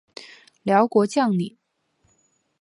[0.63, 1.55] 辽国将领。